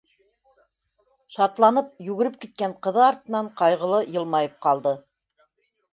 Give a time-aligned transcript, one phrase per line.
[1.35, 4.99] Шатланып йүгереп киткән ҡыҙы артынан ҡайғылы йылмайып ҡалды.